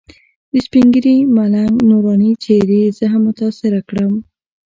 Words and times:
د 0.51 0.53
سپین 0.65 0.85
ږیري 0.93 1.15
ملنګ 1.35 1.75
نوراني 1.89 2.31
څېرې 2.43 2.81
زه 2.97 3.05
هم 3.13 3.23
متاثره 3.27 3.81
کړم. 3.89 4.13